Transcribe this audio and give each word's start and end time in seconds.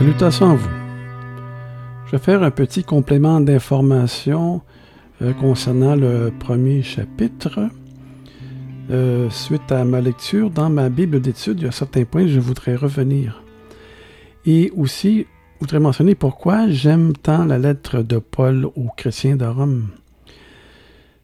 Salutations 0.00 0.52
à 0.52 0.54
vous. 0.54 0.70
Je 2.06 2.12
vais 2.12 2.22
faire 2.22 2.42
un 2.42 2.50
petit 2.50 2.84
complément 2.84 3.38
d'information 3.38 4.62
euh, 5.20 5.34
concernant 5.34 5.94
le 5.94 6.32
premier 6.40 6.82
chapitre. 6.82 7.68
Euh, 8.90 9.28
suite 9.28 9.70
à 9.70 9.84
ma 9.84 10.00
lecture 10.00 10.48
dans 10.48 10.70
ma 10.70 10.88
Bible 10.88 11.20
d'études, 11.20 11.60
il 11.60 11.64
y 11.66 11.68
a 11.68 11.70
certains 11.70 12.06
points 12.06 12.22
que 12.22 12.30
je 12.30 12.40
voudrais 12.40 12.76
revenir. 12.76 13.42
Et 14.46 14.72
aussi, 14.74 15.26
je 15.56 15.60
voudrais 15.60 15.80
mentionner 15.80 16.14
pourquoi 16.14 16.70
j'aime 16.70 17.12
tant 17.12 17.44
la 17.44 17.58
lettre 17.58 18.00
de 18.00 18.16
Paul 18.16 18.68
aux 18.74 18.88
chrétiens 18.96 19.36
de 19.36 19.44
Rome. 19.44 19.88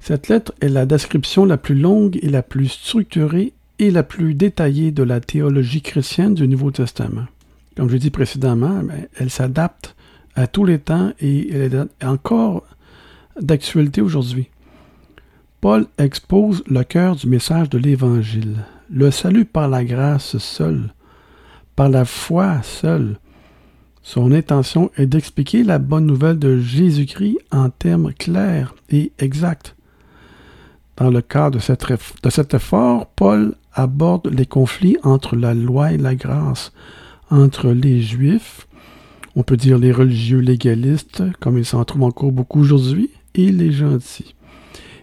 Cette 0.01 0.29
lettre 0.29 0.53
est 0.61 0.69
la 0.69 0.85
description 0.85 1.47
la 1.47 1.57
plus 1.57 1.77
longue 1.77 2.19
et 2.21 2.29
la 2.29 2.43
plus 2.43 2.69
structurée 2.69 3.55
et 3.79 3.91
la 3.91 4.03
plus 4.03 4.35
détaillée 4.35 4.93
de 4.93 5.03
la 5.03 5.21
théologie 5.21 5.81
chrétienne 5.81 6.35
du 6.35 6.47
Nouveau 6.47 6.71
Testament. 6.73 7.25
Comme 7.77 7.91
je 7.91 7.97
dit 7.99 8.11
précédemment, 8.11 8.83
ben, 8.83 9.07
elle 9.19 9.31
s'adapte 9.31 9.95
à 10.35 10.47
tous 10.47 10.65
les 10.65 10.79
temps 10.79 11.13
et 11.21 11.53
elle 11.53 11.75
est 11.75 12.05
encore 12.05 12.65
d'actualité 13.41 14.01
aujourd'hui. 14.01 14.49
Paul 15.61 15.87
expose 15.99 16.63
le 16.69 16.85
cœur 16.85 17.17
du 17.17 17.27
message 17.27 17.69
de 17.69 17.79
l'Évangile. 17.79 18.65
Le 18.91 19.11
salut 19.11 19.45
par 19.45 19.69
la 19.69 19.85
grâce 19.85 20.39
seule, 20.39 20.93
par 21.75 21.89
la 21.89 22.05
foi 22.05 22.63
seule. 22.63 23.19
Son 24.03 24.31
intention 24.31 24.91
est 24.97 25.07
d'expliquer 25.07 25.65
la 25.65 25.79
bonne 25.79 26.07
nouvelle 26.07 26.39
de 26.39 26.59
Jésus-Christ 26.59 27.39
en 27.51 27.71
termes 27.71 28.13
clairs 28.13 28.75
et 28.91 29.13
exacts. 29.19 29.75
Dans 30.97 31.11
le 31.11 31.21
cadre 31.21 31.59
de 31.59 32.31
cet 32.31 32.55
effort, 32.55 33.07
Paul 33.07 33.55
aborde 33.75 34.29
les 34.29 34.47
conflits 34.47 34.97
entre 35.03 35.37
la 35.37 35.53
loi 35.53 35.93
et 35.93 35.99
la 35.99 36.15
grâce, 36.15 36.73
entre 37.31 37.71
les 37.71 38.01
Juifs, 38.03 38.67
on 39.35 39.43
peut 39.43 39.57
dire 39.57 39.79
les 39.79 39.93
religieux 39.93 40.39
légalistes, 40.39 41.23
comme 41.41 41.59
il 41.59 41.65
s'en 41.65 41.85
trouve 41.85 42.05
encore 42.05 42.33
beaucoup 42.33 42.61
aujourd'hui, 42.61 43.11
et 43.35 43.51
les 43.53 43.73
gentils, 43.73 44.35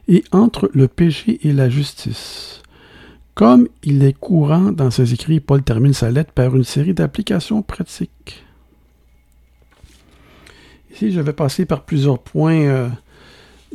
et 0.08 0.24
entre 0.32 0.70
le 0.74 0.88
péché 0.88 1.40
et 1.44 1.54
la 1.54 1.70
justice. 1.70 2.62
Comme 3.36 3.68
il 3.84 4.04
est 4.04 4.14
courant 4.14 4.72
dans 4.72 4.92
ses 4.92 5.14
écrits, 5.14 5.40
Paul 5.40 5.64
termine 5.64 5.94
sa 5.94 6.12
lettre 6.12 6.32
par 6.32 6.56
une 6.56 6.64
série 6.64 6.94
d'applications 6.94 7.62
pratiques. 7.62 8.44
Ici, 10.94 11.12
je 11.12 11.20
vais 11.20 11.34
passer 11.34 11.66
par 11.66 11.84
plusieurs 11.84 12.20
points 12.20 12.62
euh, 12.66 12.90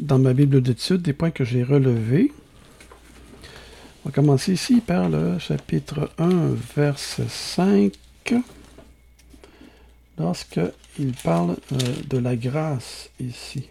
dans 0.01 0.21
ma 0.21 0.33
Bible 0.33 0.61
d'études, 0.61 1.03
des 1.03 1.13
points 1.13 1.33
que 1.33 1.45
j'ai 1.45 1.65
relevés. 1.65 2.33
On 4.05 4.09
va 4.09 4.13
commencer 4.13 4.53
ici 4.53 4.81
par 4.81 5.09
le 5.09 5.39
chapitre 5.41 6.11
1, 6.19 6.55
verset 6.77 7.27
5 7.29 7.93
lorsqu'il 10.19 11.13
parle 11.23 11.57
euh, 11.73 11.77
de 12.09 12.19
la 12.19 12.37
grâce 12.37 13.11
ici. 13.21 13.69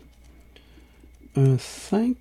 Un 1.35 1.57
5. 1.57 2.15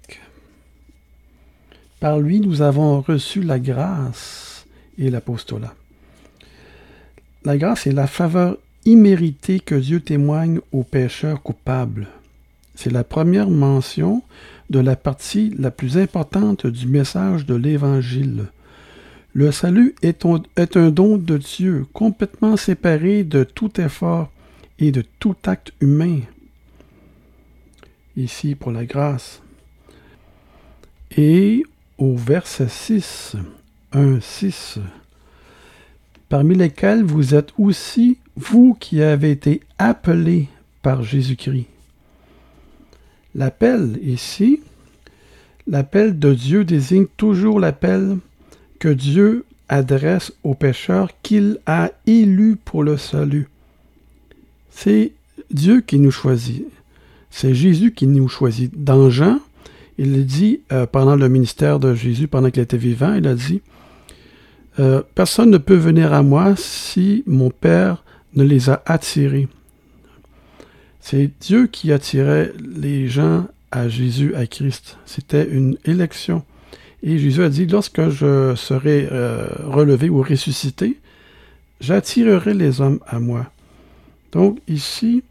Par 2.01 2.19
lui, 2.19 2.41
nous 2.41 2.63
avons 2.63 3.01
reçu 3.01 3.43
la 3.43 3.59
grâce 3.59 4.67
et 4.99 5.11
l'apostolat. 5.11 5.75
La 7.45 7.57
grâce 7.57 7.87
est 7.87 7.93
la 7.93 8.07
faveur 8.07 8.59
imméritée 8.85 9.61
que 9.61 9.75
Dieu 9.75 10.01
témoigne 10.01 10.61
aux 10.73 10.83
pécheurs 10.83 11.43
coupables. 11.43 12.09
C'est 12.75 12.93
la 12.93 13.05
première 13.05 13.49
mention 13.49 14.23
de 14.69 14.81
la 14.81 14.97
partie 14.97 15.55
la 15.59 15.71
plus 15.71 15.97
importante 15.97 16.67
du 16.67 16.87
message 16.87 17.47
de 17.47 17.55
l'Évangile. 17.55 18.47
Le 19.37 19.53
salut 19.53 19.95
est, 20.01 20.25
un 20.25 20.89
don 20.89 21.19
de 21.19 21.37
Dieu, 21.37 21.85
complètement 21.93 22.57
séparé 22.57 23.23
de 23.23 23.45
tout 23.45 23.79
effort 23.83 24.31
et 24.79 24.93
de 24.93 25.05
tout 25.19 25.37
acte 25.45 25.75
humain. 25.83 26.21
Ici 28.17 28.55
pour 28.55 28.73
la 28.73 28.87
grâce. 28.87 29.43
Et 31.19 31.65
au 31.99 32.17
verset 32.17 32.69
6, 32.71 33.37
1, 33.93 34.21
6, 34.23 34.79
parmi 36.31 36.55
lesquels 36.55 37.03
vous 37.05 37.35
êtes 37.35 37.53
aussi, 37.59 38.17
vous 38.37 38.75
qui 38.81 39.03
avez 39.03 39.33
été 39.33 39.61
appelés 39.77 40.49
par 40.81 41.03
Jésus-Christ. 41.03 41.67
L'appel 43.35 43.99
ici, 44.03 44.63
l'appel 45.67 46.19
de 46.19 46.33
Dieu 46.33 46.65
désigne 46.65 47.05
toujours 47.19 47.61
l'appel 47.61 48.17
que 48.79 48.89
Dieu 48.89 49.45
adresse 49.69 50.33
aux 50.43 50.55
pécheurs 50.55 51.11
qu'il 51.23 51.59
a 51.67 51.91
élus 52.07 52.57
pour 52.57 52.85
le 52.85 52.97
salut. 52.97 53.49
C'est 54.71 55.13
Dieu 55.51 55.81
qui 55.81 55.99
nous 55.99 56.11
choisit. 56.11 56.67
C'est 57.31 57.55
Jésus 57.55 57.93
qui 57.93 58.07
nous 58.07 58.29
choisit. 58.29 58.73
Dans 58.83 59.11
Jean, 59.11 59.41
il 59.99 60.25
dit, 60.27 60.61
euh, 60.73 60.87
pendant 60.87 61.17
le 61.17 61.29
ministère 61.29 61.81
de 61.81 61.95
Jésus, 61.95 62.29
pendant 62.29 62.51
qu'il 62.51 62.63
était 62.63 62.77
vivant, 62.77 63.15
il 63.15 63.27
a 63.27 63.35
dit, 63.35 63.63
euh, 64.79 65.03
Personne 65.15 65.51
ne 65.51 65.59
peut 65.59 65.77
venir 65.77 66.13
à 66.13 66.23
moi 66.23 66.55
si 66.57 67.25
mon 67.27 67.51
Père 67.51 68.05
ne 68.35 68.45
les 68.45 68.71
a 68.71 68.83
attirés. 68.87 69.49
C'est 71.01 71.31
Dieu 71.41 71.67
qui 71.67 71.93
attirait 71.93 72.53
les 72.59 73.09
gens 73.09 73.47
à 73.71 73.89
Jésus, 73.89 74.35
à 74.35 74.47
Christ. 74.47 74.99
C'était 75.07 75.49
une 75.49 75.77
élection. 75.85 76.45
Et 77.09 77.19
Jésus 77.19 77.45
a 77.45 77.49
dit, 77.49 77.67
lorsque 77.67 78.09
je 78.09 78.57
serai 78.57 79.09
euh, 79.13 79.47
relevé 79.63 80.11
ou 80.11 80.23
ressuscité, 80.23 80.99
j'attirerai 81.81 82.53
les 82.53 82.81
hommes 82.81 82.99
à 83.07 83.21
moi. 83.21 83.47
Donc 84.33 84.59
ici, 84.67 85.23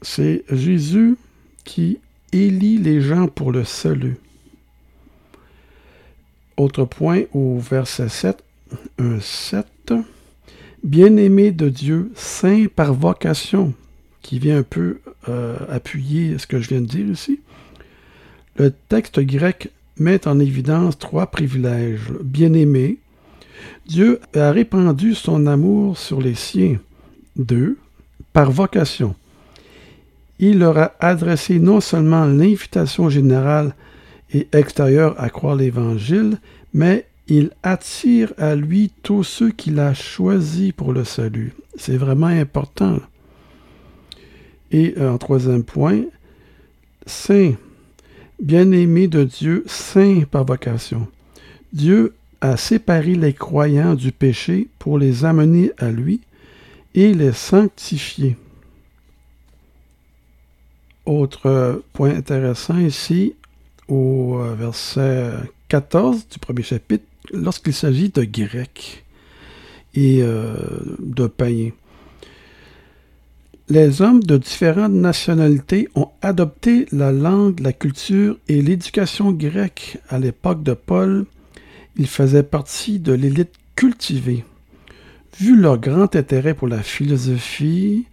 c'est 0.00 0.44
Jésus 0.50 1.16
qui 1.64 1.98
élit 2.32 2.78
les 2.78 3.02
gens 3.02 3.28
pour 3.28 3.52
le 3.52 3.64
salut. 3.64 4.16
Autre 6.56 6.86
point 6.86 7.24
au 7.34 7.58
verset 7.58 8.08
7, 8.08 8.42
1, 8.98 9.20
7. 9.20 9.92
Bien-aimé 10.84 11.50
de 11.50 11.68
Dieu, 11.68 12.10
saint 12.14 12.64
par 12.74 12.94
vocation, 12.94 13.74
qui 14.22 14.38
vient 14.38 14.56
un 14.56 14.62
peu 14.62 15.00
euh, 15.28 15.58
appuyer 15.68 16.38
ce 16.38 16.46
que 16.46 16.60
je 16.60 16.70
viens 16.70 16.80
de 16.80 16.86
dire 16.86 17.06
ici. 17.06 17.40
Le 18.56 18.72
texte 18.88 19.20
grec 19.20 19.70
met 20.00 20.26
en 20.26 20.38
évidence 20.38 20.98
trois 20.98 21.26
privilèges. 21.26 22.12
Bien-aimé, 22.22 22.98
Dieu 23.86 24.20
a 24.34 24.50
répandu 24.50 25.14
son 25.14 25.46
amour 25.46 25.98
sur 25.98 26.20
les 26.20 26.34
siens. 26.34 26.78
Deux, 27.36 27.78
par 28.32 28.50
vocation. 28.50 29.14
Il 30.38 30.60
leur 30.60 30.78
a 30.78 30.92
adressé 31.00 31.58
non 31.58 31.80
seulement 31.80 32.26
l'invitation 32.26 33.08
générale 33.08 33.74
et 34.32 34.46
extérieure 34.52 35.14
à 35.18 35.30
croire 35.30 35.56
l'Évangile, 35.56 36.38
mais 36.72 37.06
il 37.26 37.50
attire 37.62 38.32
à 38.38 38.54
lui 38.54 38.90
tous 39.02 39.24
ceux 39.24 39.50
qu'il 39.50 39.80
a 39.80 39.94
choisis 39.94 40.72
pour 40.72 40.92
le 40.92 41.04
salut. 41.04 41.54
C'est 41.76 41.96
vraiment 41.96 42.26
important. 42.26 42.98
Et 44.70 44.94
euh, 44.98 45.12
en 45.12 45.18
troisième 45.18 45.64
point, 45.64 46.02
Saint, 47.06 47.54
bien-aimé 48.40 49.08
de 49.08 49.24
Dieu, 49.24 49.64
saint 49.66 50.22
par 50.30 50.44
vocation. 50.44 51.08
Dieu 51.72 52.14
a 52.40 52.56
séparé 52.56 53.14
les 53.14 53.32
croyants 53.32 53.94
du 53.94 54.12
péché 54.12 54.68
pour 54.78 54.98
les 54.98 55.24
amener 55.24 55.72
à 55.78 55.90
lui 55.90 56.20
et 56.94 57.14
les 57.14 57.32
sanctifier. 57.32 58.36
Autre 61.04 61.82
point 61.92 62.14
intéressant 62.14 62.78
ici, 62.78 63.34
au 63.88 64.38
euh, 64.40 64.54
verset 64.54 65.32
14 65.68 66.28
du 66.28 66.38
premier 66.38 66.62
chapitre, 66.62 67.04
lorsqu'il 67.32 67.72
s'agit 67.72 68.10
de 68.10 68.24
Grecs 68.24 69.04
et 69.94 70.18
euh, 70.22 70.54
de 70.98 71.26
païens 71.26 71.72
les 73.70 74.00
hommes 74.00 74.22
de 74.22 74.38
différentes 74.38 74.92
nationalités 74.92 75.88
ont 75.94 76.08
adopté 76.22 76.86
la 76.90 77.12
langue, 77.12 77.60
la 77.60 77.74
culture 77.74 78.38
et 78.48 78.62
l'éducation 78.62 79.30
grecque 79.32 79.98
à 80.08 80.18
l'époque 80.18 80.62
de 80.62 80.72
Paul. 80.72 81.26
Ils 81.96 82.06
faisaient 82.06 82.42
partie 82.42 82.98
de 82.98 83.12
l'élite 83.12 83.52
cultivée. 83.76 84.44
Vu 85.38 85.54
leur 85.54 85.78
grand 85.78 86.16
intérêt 86.16 86.54
pour 86.54 86.66
la 86.66 86.82
philosophie, 86.82 88.06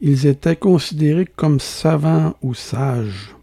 ils 0.00 0.26
étaient 0.26 0.56
considérés 0.56 1.26
comme 1.26 1.60
savants 1.60 2.34
ou 2.42 2.54
sages. 2.54 3.36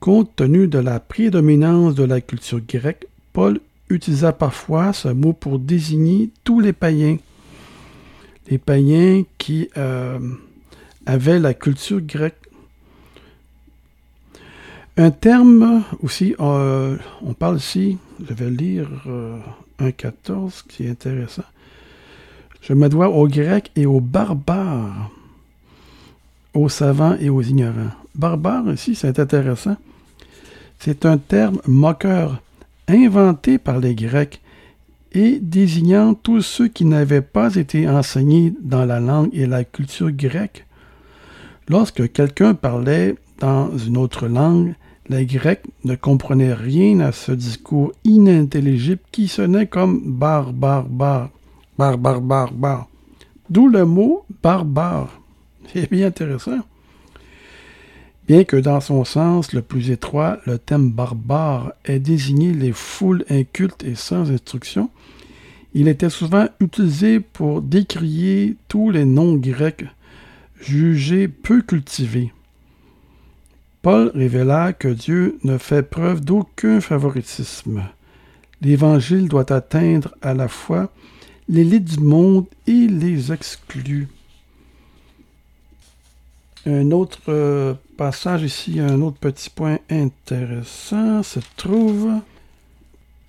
Compte 0.00 0.34
tenu 0.34 0.66
de 0.66 0.78
la 0.78 0.98
prédominance 0.98 1.94
de 1.94 2.04
la 2.04 2.22
culture 2.22 2.60
grecque, 2.66 3.06
Paul 3.34 3.60
utilisa 3.90 4.32
parfois 4.32 4.94
ce 4.94 5.08
mot 5.08 5.34
pour 5.34 5.58
désigner 5.58 6.30
tous 6.42 6.60
les 6.60 6.72
païens. 6.72 7.18
Les 8.48 8.58
païens 8.58 9.24
qui 9.36 9.68
euh, 9.76 10.18
avait 11.10 11.40
la 11.40 11.54
culture 11.54 12.00
grecque. 12.00 12.38
Un 14.96 15.10
terme 15.10 15.82
aussi, 16.02 16.36
euh, 16.38 16.96
on 17.22 17.32
parle 17.34 17.56
ici, 17.56 17.98
je 18.24 18.32
vais 18.32 18.50
lire 18.50 18.88
euh, 19.06 19.36
un 19.80 19.90
14 19.90 20.64
qui 20.68 20.84
est 20.84 20.90
intéressant. 20.90 21.42
Je 22.62 22.74
me 22.74 22.88
dois 22.88 23.08
aux 23.08 23.26
Grecs 23.26 23.72
et 23.74 23.86
aux 23.86 24.00
barbares, 24.00 25.10
aux 26.54 26.68
savants 26.68 27.16
et 27.18 27.28
aux 27.28 27.42
ignorants. 27.42 27.90
Barbare, 28.14 28.72
ici, 28.72 28.94
c'est 28.94 29.18
intéressant. 29.18 29.76
C'est 30.78 31.04
un 31.06 31.18
terme 31.18 31.60
moqueur, 31.66 32.40
inventé 32.86 33.58
par 33.58 33.80
les 33.80 33.96
Grecs 33.96 34.40
et 35.10 35.40
désignant 35.40 36.14
tous 36.14 36.42
ceux 36.42 36.68
qui 36.68 36.84
n'avaient 36.84 37.20
pas 37.20 37.56
été 37.56 37.88
enseignés 37.88 38.52
dans 38.62 38.84
la 38.84 39.00
langue 39.00 39.30
et 39.32 39.46
la 39.46 39.64
culture 39.64 40.12
grecque. 40.12 40.66
Lorsque 41.70 42.10
quelqu'un 42.12 42.54
parlait 42.54 43.14
dans 43.38 43.78
une 43.78 43.96
autre 43.96 44.26
langue, 44.26 44.74
les 45.08 45.24
Grecs 45.24 45.62
ne 45.84 45.94
comprenaient 45.94 46.52
rien 46.52 46.98
à 46.98 47.12
ce 47.12 47.30
discours 47.30 47.92
inintelligible 48.02 49.00
qui 49.12 49.28
sonnait 49.28 49.68
comme 49.68 50.00
bar, 50.04 50.52
bar, 50.52 50.82
bar, 50.88 51.30
bar, 51.78 51.96
bar, 51.96 52.20
bar, 52.20 52.52
bar. 52.52 52.88
D'où 53.50 53.68
le 53.68 53.84
mot 53.84 54.24
barbare. 54.42 55.20
C'est 55.72 55.88
bien 55.88 56.08
intéressant. 56.08 56.58
Bien 58.26 58.42
que 58.42 58.56
dans 58.56 58.80
son 58.80 59.04
sens 59.04 59.52
le 59.52 59.62
plus 59.62 59.92
étroit, 59.92 60.38
le 60.46 60.58
thème 60.58 60.90
barbare 60.90 61.74
ait 61.84 62.00
désigné 62.00 62.52
les 62.52 62.72
foules 62.72 63.24
incultes 63.30 63.84
et 63.84 63.94
sans 63.94 64.32
instruction, 64.32 64.90
il 65.74 65.86
était 65.86 66.10
souvent 66.10 66.48
utilisé 66.58 67.20
pour 67.20 67.62
décrier 67.62 68.56
tous 68.66 68.90
les 68.90 69.04
noms 69.04 69.34
grecs 69.34 69.84
jugés 70.60 71.28
peu 71.28 71.62
cultivés. 71.62 72.32
Paul 73.82 74.10
révéla 74.14 74.72
que 74.72 74.88
Dieu 74.88 75.38
ne 75.42 75.56
fait 75.56 75.82
preuve 75.82 76.20
d'aucun 76.20 76.80
favoritisme. 76.80 77.82
L'Évangile 78.60 79.28
doit 79.28 79.50
atteindre 79.52 80.14
à 80.20 80.34
la 80.34 80.48
fois 80.48 80.92
l'élite 81.48 81.84
du 81.84 82.00
monde 82.00 82.46
et 82.66 82.86
les 82.86 83.32
exclus. 83.32 84.08
Un 86.66 86.90
autre 86.90 87.20
euh, 87.28 87.72
passage 87.96 88.42
ici, 88.42 88.80
un 88.80 89.00
autre 89.00 89.16
petit 89.16 89.48
point 89.48 89.78
intéressant 89.88 91.22
se 91.22 91.40
trouve 91.56 92.12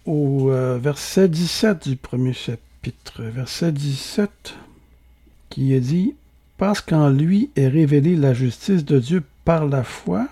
au 0.06 0.52
euh, 0.52 0.78
verset 0.78 1.30
17 1.30 1.88
du 1.88 1.96
premier 1.96 2.34
chapitre. 2.34 3.24
Verset 3.24 3.72
17 3.72 4.56
qui 5.50 5.74
est 5.74 5.80
dit 5.80 6.16
Parce 6.62 6.80
qu'en 6.80 7.10
lui 7.10 7.50
est 7.56 7.68
révélée 7.68 8.16
la 8.16 8.36
justice 8.36 8.86
de 8.86 9.00
Dieu 9.00 9.24
par 9.46 9.66
la 9.66 9.84
foi, 9.84 10.28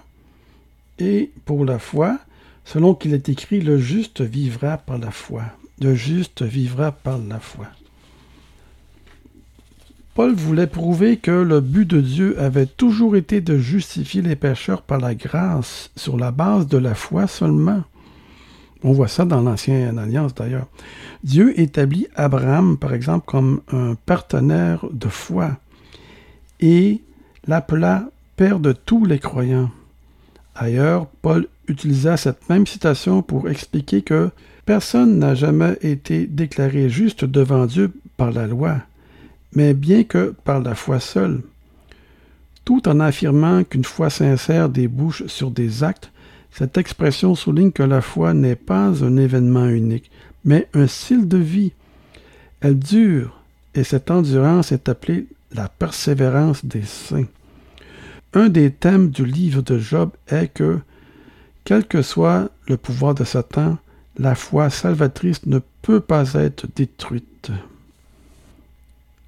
et 1.00 1.32
pour 1.46 1.66
la 1.66 1.80
foi, 1.80 2.20
selon 2.66 2.94
qu'il 2.94 3.16
est 3.16 3.30
écrit, 3.30 3.62
le 3.62 3.80
juste 3.80 4.22
vivra 4.22 4.78
par 4.78 5.00
la 5.00 5.10
foi. 5.10 5.42
Le 5.82 5.96
juste 5.96 6.44
vivra 6.44 6.92
par 6.92 7.18
la 7.18 7.40
foi. 7.40 7.66
Paul 10.14 10.36
voulait 10.36 10.68
prouver 10.68 11.18
que 11.18 11.32
le 11.32 11.62
but 11.62 11.90
de 11.90 12.00
Dieu 12.00 12.40
avait 12.40 12.68
toujours 12.68 13.16
été 13.16 13.42
de 13.42 13.58
justifier 13.58 14.22
les 14.22 14.36
pécheurs 14.36 14.84
par 14.84 15.00
la 15.00 15.16
grâce, 15.16 15.90
sur 15.96 16.16
la 16.16 16.30
base 16.30 16.68
de 16.68 16.78
la 16.78 16.94
foi 16.94 17.26
seulement. 17.26 17.82
On 18.84 18.92
voit 18.92 19.08
ça 19.08 19.26
dans 19.26 19.42
l'Ancienne 19.42 19.98
Alliance 19.98 20.36
d'ailleurs. 20.36 20.68
Dieu 21.24 21.60
établit 21.60 22.06
Abraham, 22.14 22.78
par 22.78 22.94
exemple, 22.94 23.26
comme 23.26 23.62
un 23.72 23.96
partenaire 23.96 24.86
de 24.94 25.08
foi 25.08 25.58
et 26.60 27.02
l'appela 27.48 28.10
Père 28.36 28.60
de 28.60 28.72
tous 28.72 29.06
les 29.06 29.20
croyants. 29.20 29.70
Ailleurs, 30.56 31.08
Paul 31.22 31.48
utilisa 31.68 32.16
cette 32.16 32.48
même 32.50 32.66
citation 32.66 33.22
pour 33.22 33.50
expliquer 33.50 34.02
que 34.02 34.30
personne 34.66 35.20
n'a 35.20 35.36
jamais 35.36 35.78
été 35.82 36.26
déclaré 36.26 36.90
juste 36.90 37.26
devant 37.26 37.66
Dieu 37.66 37.92
par 38.16 38.32
la 38.32 38.48
loi, 38.48 38.78
mais 39.54 39.74
bien 39.74 40.04
que 40.04 40.34
par 40.44 40.62
la 40.62 40.76
foi 40.76 41.00
seule. 41.00 41.42
Tout 42.66 42.88
en 42.88 43.00
affirmant 43.00 43.64
qu'une 43.64 43.84
foi 43.84 44.10
sincère 44.10 44.70
débouche 44.70 45.26
sur 45.28 45.52
des 45.52 45.84
actes, 45.84 46.12
cette 46.52 46.78
expression 46.78 47.36
souligne 47.36 47.72
que 47.72 47.84
la 47.84 48.02
foi 48.02 48.34
n'est 48.34 48.56
pas 48.56 49.04
un 49.04 49.18
événement 49.18 49.68
unique, 49.68 50.12
mais 50.46 50.68
un 50.74 50.88
style 50.88 51.28
de 51.28 51.38
vie. 51.38 51.74
Elle 52.62 52.80
dure, 52.80 53.42
et 53.76 53.84
cette 53.84 54.12
endurance 54.12 54.72
est 54.72 54.90
appelée 54.90 55.28
la 55.52 55.68
persévérance 55.68 56.66
des 56.66 56.84
saints. 56.84 57.28
Un 58.34 58.50
des 58.50 58.72
thèmes 58.72 59.10
du 59.10 59.26
livre 59.26 59.62
de 59.62 59.80
Job 59.80 60.12
est 60.28 60.54
que, 60.54 60.80
quel 61.64 61.86
que 61.86 62.02
soit 62.02 62.50
le 62.68 62.78
pouvoir 62.78 63.16
de 63.16 63.24
Satan, 63.24 63.78
la 64.18 64.36
foi 64.36 64.70
salvatrice 64.70 65.46
ne 65.46 65.60
peut 65.82 66.02
pas 66.02 66.34
être 66.34 66.68
détruite. 66.76 67.52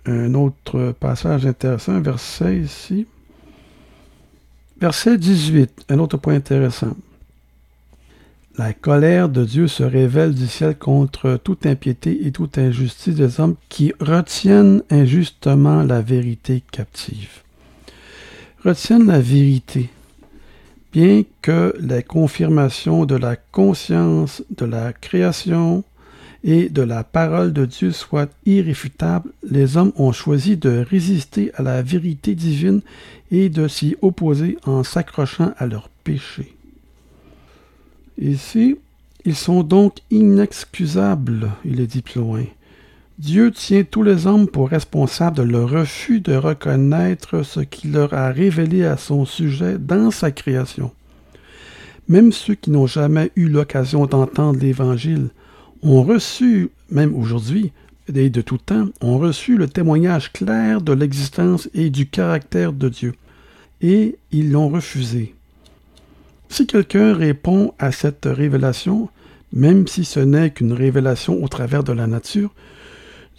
Un 0.06 0.34
autre 0.34 0.94
passage 1.00 1.46
intéressant, 1.46 2.00
verset 2.00 2.58
ici. 2.60 3.08
Verset 4.80 5.18
18, 5.18 5.86
un 5.90 6.00
autre 6.00 6.18
point 6.18 6.36
intéressant. 6.36 6.96
La 8.64 8.74
colère 8.74 9.28
de 9.28 9.44
Dieu 9.44 9.68
se 9.68 9.82
révèle 9.82 10.36
du 10.36 10.46
ciel 10.46 10.78
contre 10.78 11.40
toute 11.44 11.66
impiété 11.66 12.28
et 12.28 12.32
toute 12.32 12.60
injustice 12.60 13.16
des 13.16 13.40
hommes 13.40 13.56
qui 13.70 13.92
retiennent 14.00 14.84
injustement 14.92 15.82
la 15.82 16.00
vérité 16.02 16.62
captive. 16.72 17.42
Retiennent 18.64 19.08
la 19.08 19.20
vérité, 19.20 19.90
bien 20.94 21.24
que 21.42 21.74
les 21.80 22.04
confirmations 22.04 23.06
de 23.06 23.16
la 23.16 23.36
conscience 23.36 24.44
de 24.56 24.66
la 24.66 24.94
création 24.94 25.84
et 26.44 26.70
de 26.70 26.84
la 26.84 27.04
parole 27.04 27.54
de 27.54 27.66
Dieu 27.66 27.92
soient 27.92 28.30
irréfutables, 28.46 29.32
les 29.42 29.76
hommes 29.76 29.94
ont 29.96 30.12
choisi 30.12 30.56
de 30.56 30.86
résister 30.88 31.52
à 31.56 31.64
la 31.64 31.82
vérité 31.82 32.36
divine 32.36 32.82
et 33.32 33.50
de 33.50 33.68
s'y 33.68 33.96
opposer 34.04 34.60
en 34.68 34.84
s'accrochant 34.84 35.52
à 35.58 35.66
leur 35.66 35.90
péché. 36.04 36.56
Ici, 38.22 38.78
ils 39.26 39.36
sont 39.36 39.64
donc 39.64 39.98
inexcusables, 40.12 41.50
il 41.66 41.82
est 41.82 41.88
dit 41.88 42.04
plus 42.04 42.20
loin. 42.20 42.44
Dieu 43.18 43.52
tient 43.52 43.84
tous 43.84 44.04
les 44.04 44.28
hommes 44.28 44.48
pour 44.48 44.70
responsables 44.70 45.38
de 45.38 45.42
leur 45.42 45.70
refus 45.70 46.22
de 46.22 46.36
reconnaître 46.36 47.44
ce 47.44 47.62
qu'il 47.62 47.94
leur 47.94 48.14
a 48.14 48.32
révélé 48.32 48.86
à 48.86 48.96
son 48.96 49.26
sujet 49.26 49.80
dans 49.80 50.12
sa 50.12 50.30
création. 50.30 50.92
Même 52.08 52.32
ceux 52.32 52.54
qui 52.54 52.70
n'ont 52.70 52.88
jamais 52.88 53.32
eu 53.36 53.48
l'occasion 53.48 54.06
d'entendre 54.06 54.60
l'Évangile 54.60 55.30
ont 55.82 56.04
reçu, 56.04 56.70
même 56.92 57.16
aujourd'hui, 57.16 57.72
et 58.14 58.30
de 58.30 58.42
tout 58.42 58.60
temps, 58.60 58.90
ont 59.02 59.18
reçu 59.18 59.58
le 59.58 59.68
témoignage 59.68 60.32
clair 60.32 60.82
de 60.82 60.94
l'existence 60.94 61.70
et 61.74 61.90
du 61.90 62.08
caractère 62.08 62.72
de 62.72 62.90
Dieu, 62.90 63.14
et 63.82 64.18
ils 64.32 64.52
l'ont 64.52 64.70
refusé. 64.70 65.34
Si 66.52 66.68
quelqu'un 66.68 67.14
répond 67.14 67.74
à 67.80 67.94
cette 67.94 68.26
révélation, 68.26 69.08
même 69.54 69.88
si 69.88 70.04
ce 70.04 70.20
n'est 70.20 70.50
qu'une 70.50 70.74
révélation 70.74 71.42
au 71.42 71.48
travers 71.48 71.82
de 71.82 71.94
la 71.94 72.08
nature, 72.08 72.54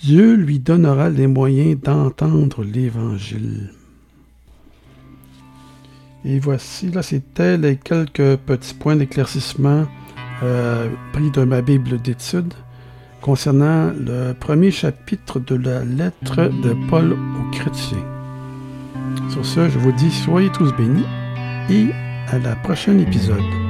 Dieu 0.03 0.35
lui 0.35 0.59
donnera 0.59 1.11
les 1.11 1.27
moyens 1.27 1.79
d'entendre 1.79 2.65
l'Évangile. 2.65 3.71
Et 6.25 6.39
voici, 6.39 6.91
là, 6.91 7.03
c'était 7.03 7.59
les 7.59 7.77
quelques 7.77 8.37
petits 8.37 8.73
points 8.73 8.97
d'éclaircissement 8.97 9.87
euh, 10.43 10.89
pris 11.13 11.31
de 11.31 11.45
ma 11.45 11.61
Bible 11.61 12.01
d'études 12.01 12.55
concernant 13.21 13.91
le 13.91 14.33
premier 14.33 14.71
chapitre 14.71 15.39
de 15.39 15.57
la 15.57 15.85
lettre 15.85 16.51
de 16.63 16.75
Paul 16.89 17.13
aux 17.13 17.51
chrétiens. 17.51 18.07
Sur 19.29 19.45
ce, 19.45 19.69
je 19.69 19.79
vous 19.79 19.93
dis 19.93 20.11
soyez 20.11 20.49
tous 20.49 20.73
bénis 20.73 21.05
et 21.69 21.89
à 22.33 22.39
la 22.39 22.57
prochaine 22.57 22.99
épisode. 23.01 23.62